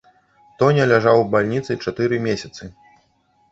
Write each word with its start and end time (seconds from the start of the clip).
Тоня 0.61 0.87
ляжаў 0.91 1.21
у 1.25 1.27
бальніцы 1.35 1.71
чатыры 1.85 2.21
месяцы. 2.27 2.63